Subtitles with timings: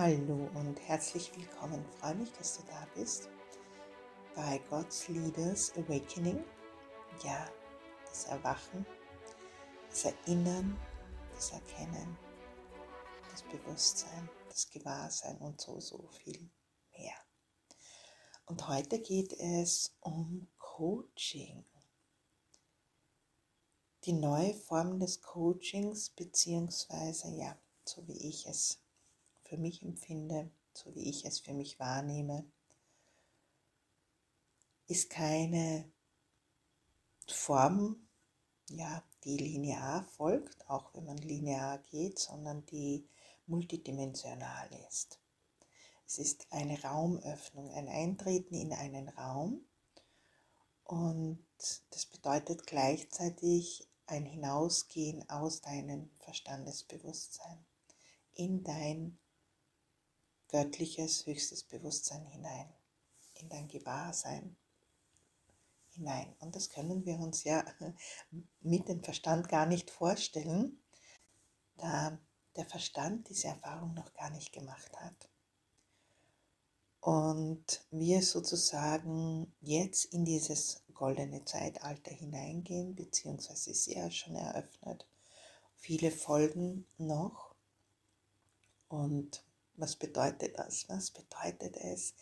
[0.00, 1.84] Hallo und herzlich willkommen.
[1.84, 3.28] Ich freue mich, dass du da bist
[4.36, 6.38] bei God's Leaders Awakening.
[7.24, 7.50] Ja,
[8.08, 8.86] das Erwachen,
[9.90, 10.78] das Erinnern,
[11.34, 12.16] das Erkennen,
[13.28, 16.48] das Bewusstsein, das Gewahrsein und so, so viel
[16.96, 17.16] mehr.
[18.46, 21.64] Und heute geht es um Coaching.
[24.04, 28.78] Die neue Form des Coachings, beziehungsweise ja, so wie ich es
[29.48, 32.44] für mich empfinde, so wie ich es für mich wahrnehme,
[34.86, 35.90] ist keine
[37.26, 38.08] Form,
[38.70, 43.06] ja, die linear folgt, auch wenn man linear geht, sondern die
[43.46, 45.18] multidimensional ist.
[46.06, 49.66] Es ist eine Raumöffnung, ein Eintreten in einen Raum
[50.84, 51.44] und
[51.90, 57.64] das bedeutet gleichzeitig ein Hinausgehen aus deinem Verstandesbewusstsein
[58.32, 59.18] in dein
[60.48, 62.72] göttliches, höchstes Bewusstsein hinein,
[63.34, 64.56] in dein Gewahrsein
[65.90, 66.34] hinein.
[66.40, 67.64] Und das können wir uns ja
[68.60, 70.80] mit dem Verstand gar nicht vorstellen,
[71.76, 72.18] da
[72.56, 75.28] der Verstand diese Erfahrung noch gar nicht gemacht hat.
[77.00, 85.06] Und wir sozusagen jetzt in dieses goldene Zeitalter hineingehen, beziehungsweise ist ja schon eröffnet.
[85.76, 87.54] Viele folgen noch.
[88.88, 89.44] Und
[89.78, 90.88] was bedeutet das?
[90.88, 92.14] Was bedeutet es,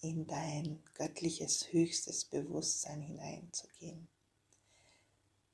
[0.00, 4.08] in dein göttliches höchstes Bewusstsein hineinzugehen?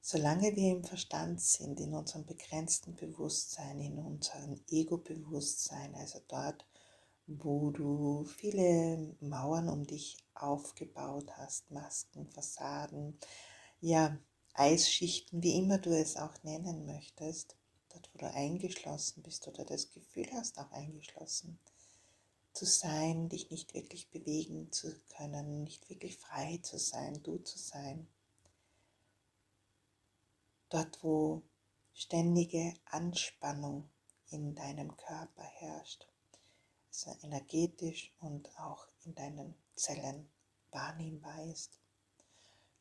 [0.00, 6.66] Solange wir im Verstand sind, in unserem begrenzten Bewusstsein, in unserem Ego-Bewusstsein, also dort,
[7.26, 13.18] wo du viele Mauern um dich aufgebaut hast, Masken, Fassaden,
[13.80, 14.18] ja,
[14.52, 17.56] Eisschichten, wie immer du es auch nennen möchtest,
[17.94, 21.58] dort wo du eingeschlossen bist oder das Gefühl hast, auch eingeschlossen
[22.52, 27.58] zu sein, dich nicht wirklich bewegen zu können, nicht wirklich frei zu sein, du zu
[27.58, 28.06] sein.
[30.68, 31.42] Dort, wo
[31.94, 33.88] ständige Anspannung
[34.28, 36.06] in deinem Körper herrscht,
[36.88, 40.28] also energetisch und auch in deinen Zellen
[40.70, 41.80] wahrnehmbar ist.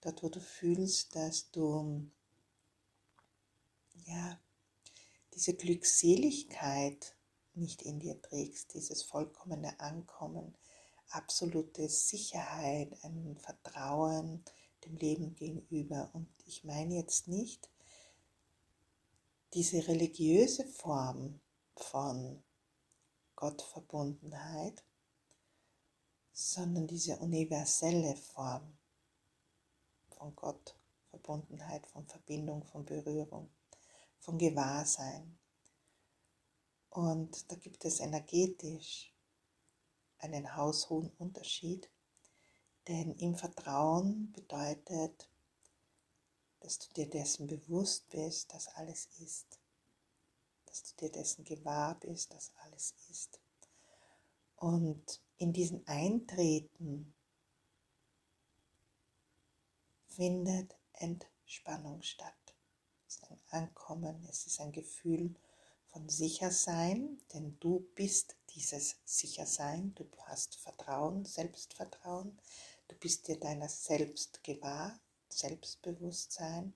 [0.02, 2.12] Dort, wo du fühlst, dass du
[4.06, 4.40] ja
[5.36, 7.16] diese Glückseligkeit
[7.56, 10.56] nicht in dir trägst, dieses vollkommene Ankommen,
[11.10, 14.44] absolute Sicherheit, ein Vertrauen
[14.86, 16.10] dem Leben gegenüber.
[16.14, 17.70] Und ich meine jetzt nicht
[19.54, 21.40] diese religiöse Form
[21.76, 22.44] von
[23.36, 24.84] Gottverbundenheit,
[26.32, 28.78] sondern diese universelle Form
[30.10, 33.52] von Gottverbundenheit, von Verbindung, von Berührung
[34.24, 35.38] von Gewahrsein.
[36.90, 39.14] Und da gibt es energetisch
[40.20, 41.90] einen haushohen Unterschied,
[42.88, 45.30] denn im Vertrauen bedeutet,
[46.62, 49.60] dass du dir dessen bewusst bist, dass alles ist,
[50.66, 53.42] dass du dir dessen gewahr bist, dass alles ist.
[54.56, 57.14] Und in diesem Eintreten
[60.08, 62.43] findet Entspannung statt
[63.50, 65.36] Ankommen, es ist ein Gefühl
[65.88, 72.40] von Sichersein, denn du bist dieses Sichersein, du hast Vertrauen, Selbstvertrauen,
[72.88, 76.74] du bist dir deiner selbst gewahr, Selbstbewusstsein,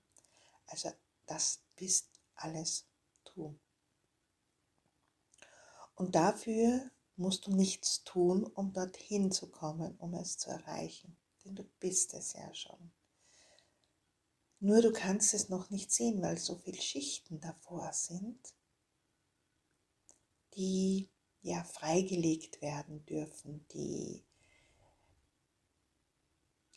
[0.66, 0.90] also
[1.26, 2.86] das bist alles
[3.24, 3.58] du.
[5.94, 11.56] Und dafür musst du nichts tun, um dorthin zu kommen, um es zu erreichen, denn
[11.56, 12.92] du bist es ja schon.
[14.60, 18.38] Nur du kannst es noch nicht sehen, weil so viele Schichten davor sind,
[20.54, 21.08] die
[21.42, 24.24] ja freigelegt werden dürfen, die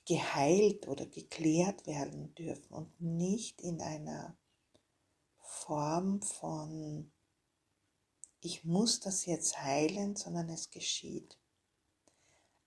[0.05, 4.37] geheilt oder geklärt werden dürfen und nicht in einer
[5.39, 7.11] Form von
[8.43, 11.37] ich muss das jetzt heilen, sondern es geschieht.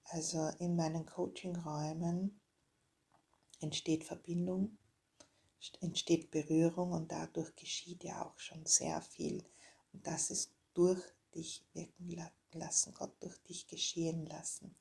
[0.05, 2.41] Also in meinen Coaching-Räumen
[3.61, 4.79] entsteht Verbindung
[5.81, 9.45] entsteht Berührung und dadurch geschieht ja auch schon sehr viel.
[9.93, 11.03] Und das ist durch
[11.35, 14.75] dich wirken lassen, Gott durch dich geschehen lassen.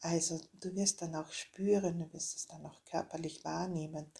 [0.00, 4.10] Also du wirst dann auch spüren, du wirst es dann auch körperlich wahrnehmen.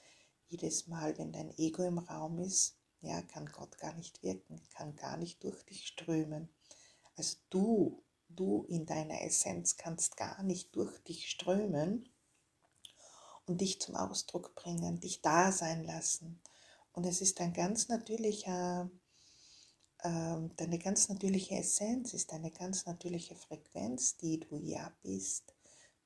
[0.49, 4.95] Jedes Mal, wenn dein Ego im Raum ist, ja, kann Gott gar nicht wirken, kann
[4.95, 6.49] gar nicht durch dich strömen.
[7.17, 12.09] Also du, du in deiner Essenz kannst gar nicht durch dich strömen,
[13.53, 16.41] und dich zum Ausdruck bringen, dich da sein lassen.
[16.93, 18.91] Und es ist ein ganz natürlicher
[20.05, 25.55] ähm, deine ganz natürliche Essenz, ist eine ganz natürliche Frequenz, die du ja bist.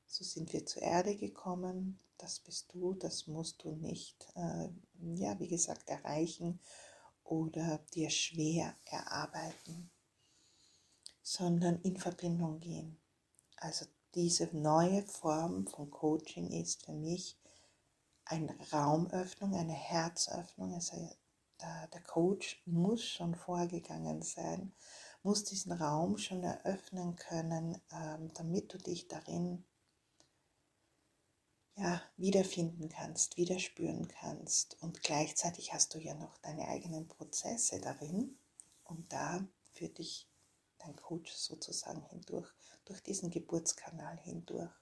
[0.06, 4.69] So sind wir zur Erde gekommen, das bist du, das musst du nicht, äh,
[5.14, 6.60] ja, wie gesagt, erreichen
[7.25, 9.90] oder dir schwer erarbeiten,
[11.22, 13.00] sondern in Verbindung gehen.
[13.56, 17.38] Also diese neue Form von Coaching ist für mich
[18.24, 20.72] eine Raumöffnung, eine Herzöffnung.
[20.72, 20.96] Also
[21.60, 24.72] der, der Coach muss schon vorgegangen sein,
[25.22, 29.64] muss diesen Raum schon eröffnen können, ähm, damit du dich darin
[31.74, 34.82] ja, wiederfinden kannst, wieder spüren kannst.
[34.82, 38.38] Und gleichzeitig hast du ja noch deine eigenen Prozesse darin.
[38.84, 40.26] Und da führt dich
[40.86, 42.48] dein Coach sozusagen hindurch,
[42.84, 44.72] durch diesen Geburtskanal hindurch.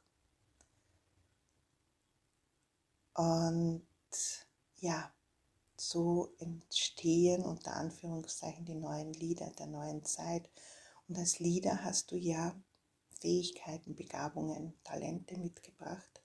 [3.15, 3.87] Und
[4.77, 5.13] ja,
[5.77, 10.51] so entstehen unter Anführungszeichen die neuen Lieder der neuen Zeit.
[11.09, 12.55] Und als Lieder hast du ja
[13.21, 16.23] Fähigkeiten, Begabungen, Talente mitgebracht,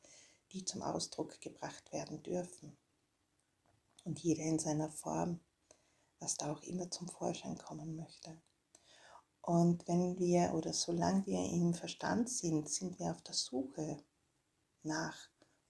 [0.51, 2.77] die zum Ausdruck gebracht werden dürfen.
[4.03, 5.39] Und jeder in seiner Form,
[6.19, 8.41] was da auch immer zum Vorschein kommen möchte.
[9.49, 13.97] Und wenn wir oder solange wir im Verstand sind, sind wir auf der Suche
[14.83, 15.15] nach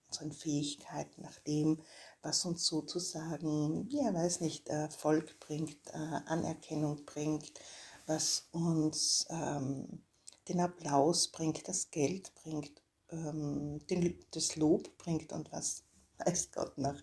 [0.06, 1.80] unseren Fähigkeiten, nach dem,
[2.20, 7.58] was uns sozusagen, ja, weiß nicht, Erfolg bringt, äh, Anerkennung bringt,
[8.04, 10.02] was uns ähm,
[10.46, 15.84] den Applaus bringt, das Geld bringt ähm, den, das Lob bringt und was
[16.18, 17.02] weiß Gott nach,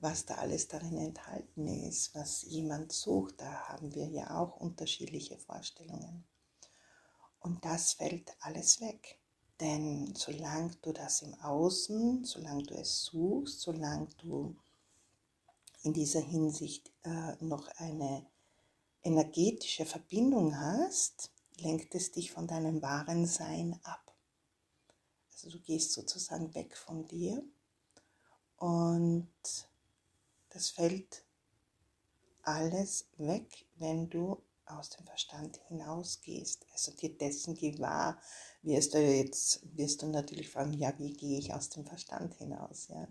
[0.00, 3.40] was da alles darin enthalten ist, was jemand sucht.
[3.40, 6.24] Da haben wir ja auch unterschiedliche Vorstellungen.
[7.40, 9.18] Und das fällt alles weg.
[9.60, 14.56] Denn solange du das im Außen, solange du es suchst, solange du
[15.82, 18.26] in dieser Hinsicht äh, noch eine
[19.02, 24.14] energetische Verbindung hast, lenkt es dich von deinem wahren Sein ab.
[25.32, 27.42] Also du gehst sozusagen weg von dir
[28.56, 29.28] und
[30.58, 31.24] das fällt
[32.42, 36.66] alles weg, wenn du aus dem Verstand hinausgehst.
[36.72, 38.20] Also dir dessen gewahr
[38.62, 42.88] wirst du jetzt, wirst du natürlich fragen, ja, wie gehe ich aus dem Verstand hinaus?
[42.88, 43.06] Ja?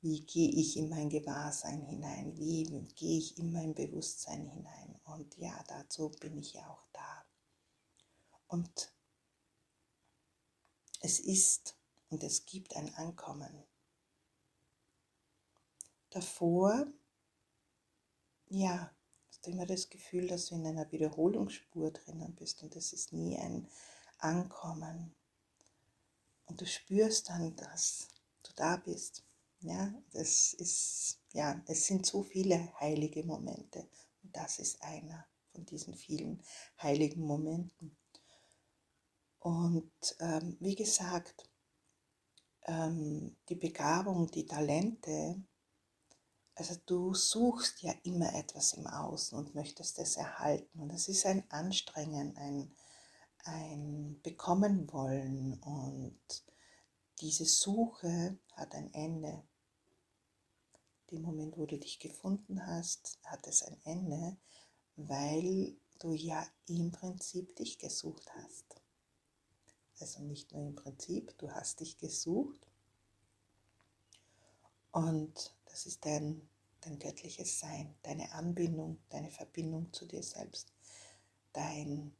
[0.00, 2.36] Wie gehe ich in mein Gewahrsein hinein?
[2.36, 2.62] Wie
[2.94, 5.00] gehe ich in mein Bewusstsein hinein?
[5.06, 7.24] Und ja, dazu bin ich ja auch da.
[8.46, 8.92] Und
[11.00, 11.76] es ist
[12.10, 13.64] und es gibt ein Ankommen.
[16.14, 16.86] Davor,
[18.46, 18.94] ja,
[19.28, 23.12] hast du immer das Gefühl, dass du in einer Wiederholungsspur drinnen bist und es ist
[23.12, 23.66] nie ein
[24.18, 25.12] Ankommen.
[26.46, 28.06] Und du spürst dann, dass
[28.44, 29.24] du da bist.
[29.58, 33.88] Ja, das ist, ja, es sind so viele heilige Momente
[34.22, 36.44] und das ist einer von diesen vielen
[36.80, 37.96] heiligen Momenten.
[39.40, 39.90] Und
[40.20, 41.50] ähm, wie gesagt,
[42.66, 45.42] ähm, die Begabung, die Talente,
[46.56, 50.80] also du suchst ja immer etwas im Außen und möchtest es erhalten.
[50.80, 52.76] Und es ist ein Anstrengen, ein,
[53.44, 55.54] ein Bekommen wollen.
[55.60, 56.44] Und
[57.20, 59.42] diese Suche hat ein Ende.
[61.10, 64.36] Dem Moment, wo du dich gefunden hast, hat es ein Ende,
[64.96, 68.80] weil du ja im Prinzip dich gesucht hast.
[69.98, 72.68] Also nicht nur im Prinzip, du hast dich gesucht.
[74.92, 76.48] Und das ist dein,
[76.82, 80.72] dein göttliches Sein, deine Anbindung, deine Verbindung zu dir selbst,
[81.52, 82.14] dein,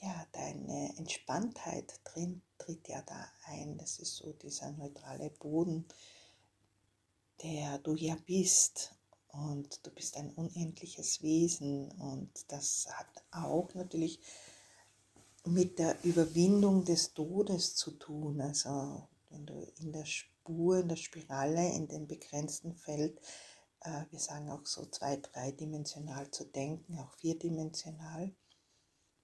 [0.00, 3.78] ja, deine Entspanntheit drin tritt ja da ein.
[3.78, 5.86] Das ist so dieser neutrale Boden,
[7.44, 8.96] der du ja bist.
[9.28, 14.18] Und du bist ein unendliches Wesen und das hat auch natürlich
[15.44, 18.40] mit der Überwindung des Todes zu tun.
[18.40, 20.04] Also wenn du in der
[20.42, 23.20] Spur, in der Spirale, in dem begrenzten Feld,
[23.80, 28.34] äh, wir sagen auch so zwei-, dreidimensional zu denken, auch vierdimensional,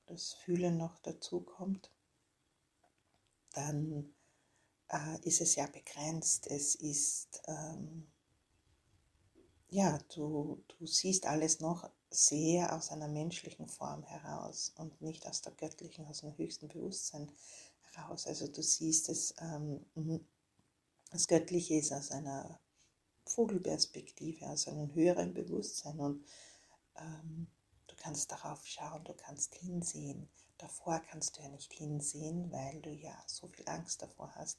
[0.07, 1.91] das Fühlen noch dazu kommt,
[3.53, 4.15] dann
[4.91, 6.47] äh, ist es ja begrenzt.
[6.47, 8.07] Es ist, ähm,
[9.71, 15.43] ja, du, du siehst alles noch sehr aus einer menschlichen Form heraus und nicht aus
[15.43, 17.33] der göttlichen, aus dem höchsten Bewusstsein
[17.91, 18.29] heraus.
[18.29, 19.85] Also du siehst es, ähm,
[21.11, 22.59] das Göttliche ist aus einer
[23.25, 26.25] Vogelperspektive, aus einem höheren Bewusstsein und
[26.97, 27.47] ähm,
[27.87, 30.29] du kannst darauf schauen, du kannst hinsehen.
[30.57, 34.59] Davor kannst du ja nicht hinsehen, weil du ja so viel Angst davor hast,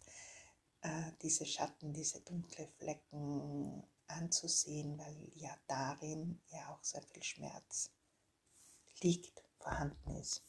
[0.81, 7.91] äh, diese Schatten, diese dunkle Flecken anzusehen, weil ja darin ja auch sehr viel Schmerz
[9.01, 10.43] liegt, vorhanden ist.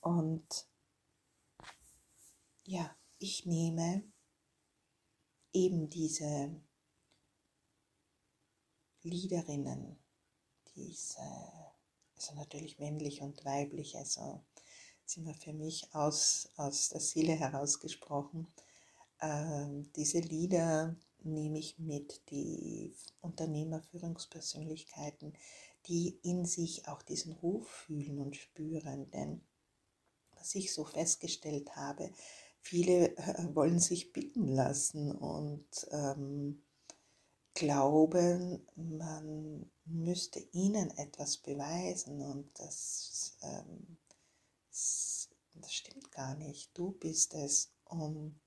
[0.00, 0.66] Und
[2.64, 4.02] ja, ich nehme
[5.54, 6.54] eben diese
[9.02, 9.96] Liederinnen,
[10.76, 11.20] diese,
[12.16, 14.44] also natürlich männlich und weiblich, also
[15.06, 18.48] sind wir für mich aus, aus der Seele herausgesprochen.
[19.20, 25.34] Ähm, diese Lieder nehme ich mit, die Unternehmerführungspersönlichkeiten,
[25.86, 29.10] die in sich auch diesen Ruf fühlen und spüren.
[29.10, 29.42] Denn
[30.36, 32.10] was ich so festgestellt habe,
[32.64, 36.62] viele äh, wollen sich bitten lassen und ähm,
[37.52, 43.98] glauben, man müsste ihnen etwas beweisen und das, ähm,
[44.70, 45.28] das
[45.72, 46.76] stimmt gar nicht.
[46.76, 48.40] Du bist es, um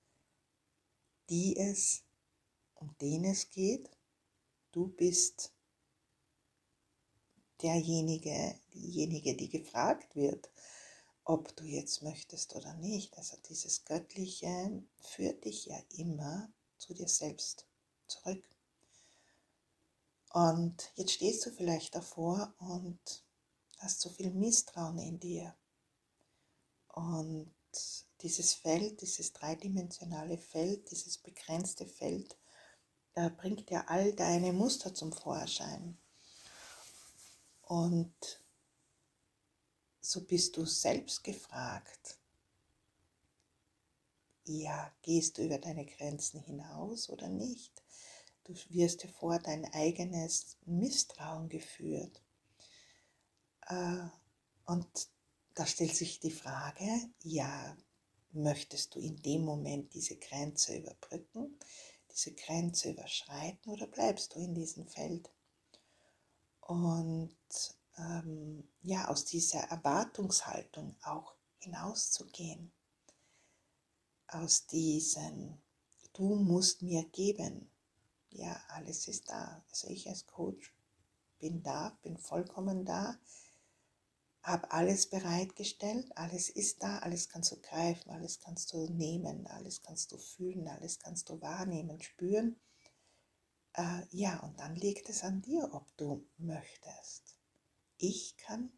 [1.29, 2.03] die es,
[2.74, 3.88] um den es geht.
[4.71, 5.53] Du bist
[7.62, 10.50] derjenige, diejenige, die gefragt wird,
[11.27, 13.17] ob du jetzt möchtest oder nicht.
[13.17, 17.67] Also dieses Göttliche führt dich ja immer zu dir selbst
[18.07, 18.48] zurück.
[20.31, 23.00] Und jetzt stehst du vielleicht davor und
[23.79, 25.53] hast so viel Misstrauen in dir.
[26.93, 27.51] Und
[28.22, 32.38] dieses Feld, dieses dreidimensionale Feld, dieses begrenzte Feld,
[33.15, 35.98] da bringt dir all deine Muster zum Vorschein.
[37.63, 38.15] Und
[40.01, 42.18] so bist du selbst gefragt.
[44.46, 47.84] Ja, gehst du über deine Grenzen hinaus oder nicht?
[48.46, 52.22] Du wirst dir vor dein eigenes Misstrauen geführt.
[53.68, 54.06] Äh,
[54.66, 54.88] und
[55.54, 56.88] da stellt sich die Frage,
[57.24, 57.75] ja,
[58.32, 61.60] möchtest du in dem Moment diese Grenze überbrücken,
[62.12, 65.30] diese Grenze überschreiten oder bleibst du in diesem Feld?
[66.62, 67.36] Und
[67.98, 72.72] ähm, ja, aus dieser Erwartungshaltung auch hinauszugehen,
[74.27, 75.58] aus diesem,
[76.13, 77.70] du musst mir geben,
[78.30, 79.63] ja, alles ist da.
[79.70, 80.74] Also ich als Coach
[81.39, 83.18] bin da, bin vollkommen da,
[84.44, 89.82] habe alles bereitgestellt, alles ist da, alles kannst du greifen, alles kannst du nehmen, alles
[89.82, 92.60] kannst du fühlen, alles kannst du wahrnehmen, spüren.
[93.74, 97.26] Äh, ja, und dann liegt es an dir, ob du möchtest.
[97.98, 98.72] Ich kann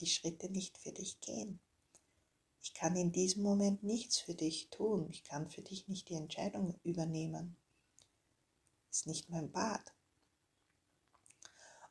[0.00, 1.60] die Schritte nicht für dich gehen.
[2.62, 5.08] Ich kann in diesem Moment nichts für dich tun.
[5.10, 7.56] Ich kann für dich nicht die Entscheidung übernehmen
[8.90, 9.94] ist nicht mein Bad.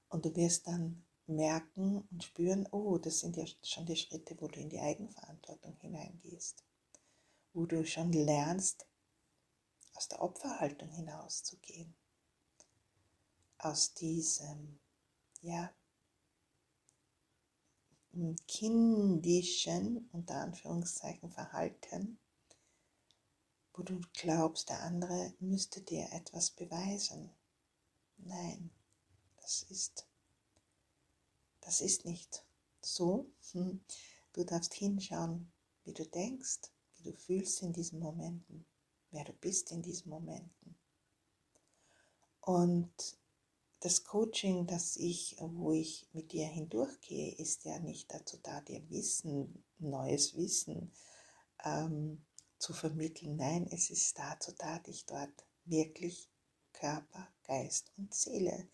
[0.09, 4.47] Und du wirst dann merken und spüren, oh, das sind ja schon die Schritte, wo
[4.47, 6.63] du in die Eigenverantwortung hineingehst,
[7.53, 8.85] wo du schon lernst,
[9.93, 11.95] aus der Opferhaltung hinauszugehen,
[13.57, 14.79] aus diesem,
[15.41, 15.71] ja,
[18.47, 22.17] kindischen, unter Anführungszeichen, Verhalten,
[23.73, 27.29] wo du glaubst, der andere müsste dir etwas beweisen.
[28.17, 28.71] Nein,
[29.41, 30.07] das ist,
[31.61, 32.43] das ist nicht
[32.81, 33.29] so.
[33.51, 33.81] Hm.
[34.33, 35.51] Du darfst hinschauen,
[35.83, 38.65] wie du denkst, wie du fühlst in diesen Momenten,
[39.11, 40.75] wer du bist in diesen Momenten.
[42.41, 43.17] Und
[43.79, 48.89] das Coaching, das ich, wo ich mit dir hindurchgehe, ist ja nicht dazu da, dir
[48.89, 50.91] Wissen, neues Wissen
[51.63, 52.25] ähm,
[52.57, 53.35] zu vermitteln.
[53.35, 56.29] Nein, es ist dazu da, dich dort wirklich
[56.73, 58.67] Körper, Geist und Seele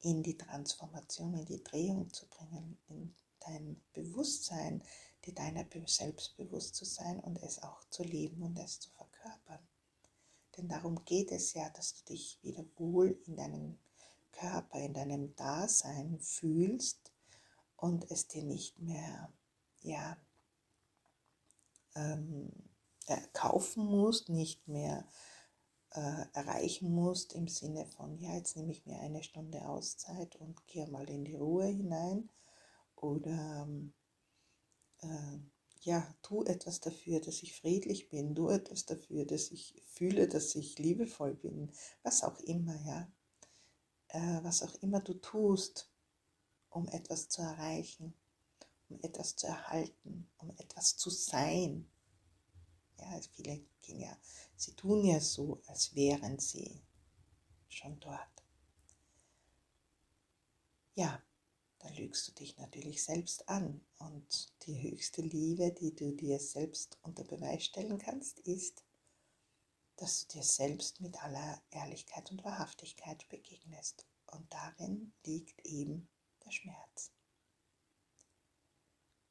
[0.00, 4.82] in die Transformation, in die Drehung zu bringen, in dein Bewusstsein,
[5.24, 9.66] dir deiner selbst bewusst zu sein und es auch zu leben und es zu verkörpern.
[10.56, 13.78] Denn darum geht es ja, dass du dich wieder wohl in deinem
[14.38, 17.12] Körper, in deinem Dasein fühlst
[17.76, 19.32] und es dir nicht mehr,
[19.82, 20.16] ja,
[21.94, 22.52] ähm,
[23.32, 25.06] kaufen musst, nicht mehr
[25.90, 30.66] äh, erreichen musst im Sinne von, ja, jetzt nehme ich mir eine Stunde Auszeit und
[30.66, 32.30] gehe mal in die Ruhe hinein
[32.96, 33.68] oder
[35.02, 35.38] äh,
[35.82, 40.54] ja, tu etwas dafür, dass ich friedlich bin, tu etwas dafür, dass ich fühle, dass
[40.54, 41.70] ich liebevoll bin,
[42.02, 43.06] was auch immer, ja,
[44.42, 45.90] was auch immer du tust,
[46.70, 48.14] um etwas zu erreichen,
[48.88, 51.88] um etwas zu erhalten, um etwas zu sein,
[52.98, 54.16] ja, viele gehen ja,
[54.56, 56.82] sie tun ja so, als wären sie
[57.68, 58.44] schon dort.
[60.94, 61.20] Ja,
[61.80, 63.84] da lügst du dich natürlich selbst an.
[63.98, 68.84] Und die höchste Liebe, die du dir selbst unter Beweis stellen kannst, ist,
[69.96, 74.06] dass du dir selbst mit aller Ehrlichkeit und Wahrhaftigkeit begegnest.
[74.26, 76.08] Und darin liegt eben
[76.44, 77.12] der Schmerz.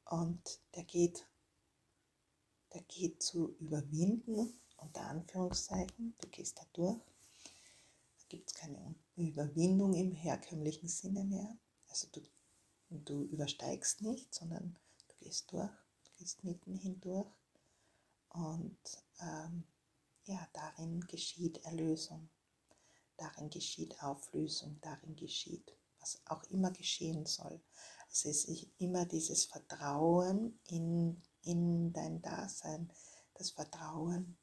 [0.06, 1.26] Und der geht,
[2.72, 7.00] der geht zu überwinden, unter Anführungszeichen, du gehst da durch.
[8.18, 11.56] Da gibt es keine Überwindung im herkömmlichen Sinne mehr.
[11.88, 12.20] Also du,
[12.90, 14.76] du übersteigst nicht, sondern
[15.08, 15.70] du gehst durch,
[16.04, 17.30] du gehst mitten hindurch.
[18.30, 18.78] Und
[19.20, 19.64] ähm,
[20.24, 22.28] ja, darin geschieht Erlösung,
[23.16, 27.60] darin geschieht Auflösung, darin geschieht, was auch immer geschehen soll.
[28.10, 32.90] Es ist immer dieses Vertrauen in, in dein Dasein,
[33.34, 34.36] das Vertrauen,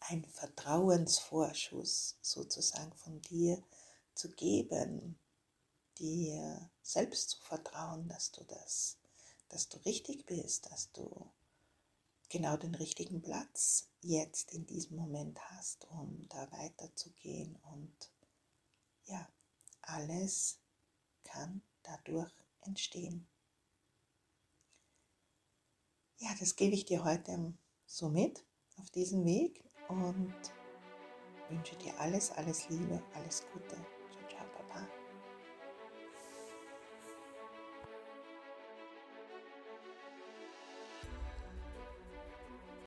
[0.00, 3.62] ein Vertrauensvorschuss sozusagen von dir
[4.14, 5.18] zu geben,
[5.98, 8.98] dir selbst zu vertrauen, dass du das,
[9.48, 11.30] dass du richtig bist, dass du
[12.28, 17.56] genau den richtigen Platz jetzt in diesem Moment hast, um da weiterzugehen.
[17.72, 18.12] Und
[19.04, 19.28] ja,
[19.82, 20.58] alles
[21.24, 23.26] kann dadurch entstehen.
[26.18, 27.54] Ja, das gebe ich dir heute
[27.86, 28.44] so mit
[28.78, 30.34] auf diesem Weg und
[31.48, 33.95] wünsche dir alles, alles Liebe, alles Gute.